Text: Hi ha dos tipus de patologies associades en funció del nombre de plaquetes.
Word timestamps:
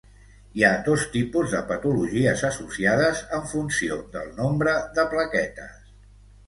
Hi 0.59 0.63
ha 0.67 0.71
dos 0.87 1.03
tipus 1.15 1.53
de 1.57 1.61
patologies 1.73 2.43
associades 2.51 3.23
en 3.41 3.47
funció 3.53 4.01
del 4.19 4.35
nombre 4.43 4.77
de 4.99 5.09
plaquetes. 5.15 5.83